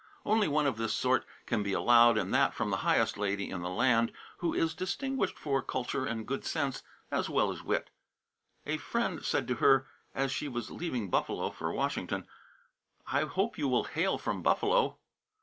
[0.25, 3.61] Only one of this sort can be allowed, and that from the highest lady in
[3.61, 6.81] the land, who is distinguished for culture and good sense,
[7.11, 7.91] as well as wit.
[8.65, 9.85] A friend said to her
[10.15, 12.25] as she was leaving Buffalo for Washington:
[13.13, 14.97] "I hope you will hail from Buffalo."